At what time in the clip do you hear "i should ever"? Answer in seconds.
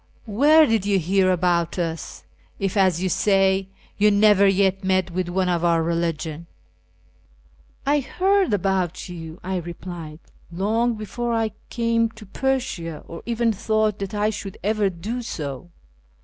14.15-14.89